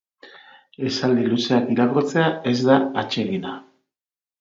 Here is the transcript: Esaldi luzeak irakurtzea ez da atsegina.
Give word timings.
Esaldi 0.91 1.27
luzeak 1.35 1.71
irakurtzea 1.75 2.27
ez 2.53 2.57
da 2.71 2.83
atsegina. 3.07 3.57